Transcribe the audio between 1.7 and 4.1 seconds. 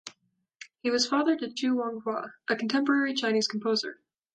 Wanghua, a contemporary Chinese composer.